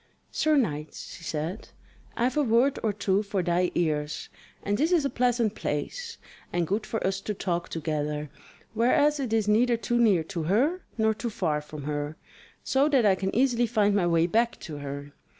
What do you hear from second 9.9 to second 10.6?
near to